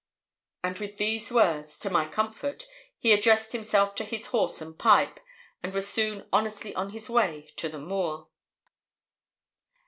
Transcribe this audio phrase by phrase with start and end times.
[0.63, 2.65] And with these words, to my comfort,
[2.97, 5.19] he addressed himself to his horse and pipe,
[5.61, 8.27] and was soon honestly on his way to the moor.